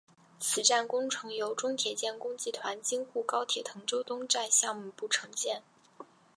[0.39, 5.61] 此站工程由中铁建工集团京沪高铁滕州东站项目部承建。